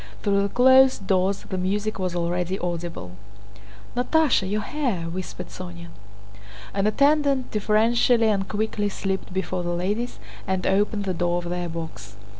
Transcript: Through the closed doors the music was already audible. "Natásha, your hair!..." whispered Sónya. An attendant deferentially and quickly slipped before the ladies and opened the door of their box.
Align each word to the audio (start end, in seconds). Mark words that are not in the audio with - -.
Through 0.23 0.41
the 0.41 0.49
closed 0.49 1.05
doors 1.05 1.43
the 1.47 1.59
music 1.59 1.99
was 1.99 2.15
already 2.15 2.57
audible. 2.57 3.11
"Natásha, 3.95 4.49
your 4.49 4.61
hair!..." 4.61 5.01
whispered 5.07 5.49
Sónya. 5.49 5.89
An 6.73 6.87
attendant 6.87 7.51
deferentially 7.51 8.29
and 8.29 8.47
quickly 8.49 8.89
slipped 8.89 9.31
before 9.31 9.61
the 9.61 9.75
ladies 9.75 10.17
and 10.47 10.65
opened 10.65 11.03
the 11.05 11.13
door 11.13 11.37
of 11.37 11.49
their 11.51 11.69
box. 11.69 12.15